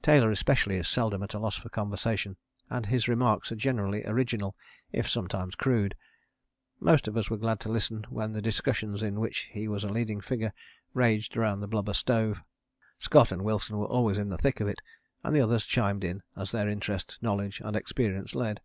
Taylor 0.00 0.30
especially 0.30 0.76
is 0.76 0.88
seldom 0.88 1.22
at 1.22 1.34
a 1.34 1.38
loss 1.38 1.56
for 1.58 1.68
conversation 1.68 2.38
and 2.70 2.86
his 2.86 3.08
remarks 3.08 3.52
are 3.52 3.56
generally 3.56 4.02
original, 4.06 4.56
if 4.90 5.06
sometimes 5.06 5.54
crude. 5.54 5.94
Most 6.78 7.06
of 7.06 7.14
us 7.14 7.28
were 7.28 7.36
glad 7.36 7.60
to 7.60 7.68
listen 7.68 8.06
when 8.08 8.32
the 8.32 8.40
discussions 8.40 9.02
in 9.02 9.20
which 9.20 9.50
he 9.52 9.68
was 9.68 9.84
a 9.84 9.90
leading 9.90 10.22
figure 10.22 10.54
raged 10.94 11.36
round 11.36 11.62
the 11.62 11.68
blubber 11.68 11.92
stove. 11.92 12.40
Scott 13.00 13.32
and 13.32 13.42
Wilson 13.44 13.76
were 13.76 13.84
always 13.84 14.16
in 14.16 14.28
the 14.28 14.38
thick 14.38 14.60
of 14.60 14.66
it, 14.66 14.80
and 15.22 15.36
the 15.36 15.42
others 15.42 15.66
chimed 15.66 16.04
in 16.04 16.22
as 16.38 16.52
their 16.52 16.66
interest, 16.66 17.18
knowledge 17.20 17.60
and 17.62 17.76
experience 17.76 18.34
led. 18.34 18.62